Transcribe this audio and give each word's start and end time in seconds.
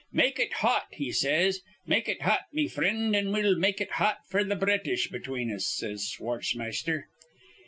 'Make 0.11 0.39
it 0.39 0.51
hot,' 0.53 0.87
he 0.93 1.11
says. 1.11 1.61
'Make 1.85 2.09
it 2.09 2.23
hot, 2.23 2.45
me 2.51 2.67
frind; 2.67 3.15
an' 3.15 3.31
we'll 3.31 3.55
make 3.55 3.79
it 3.79 3.91
hot 3.91 4.17
f'r 4.31 4.41
th' 4.43 4.59
British 4.59 5.07
between 5.11 5.53
us,' 5.53 5.67
says 5.77 6.07
Schwartzmeister. 6.07 7.03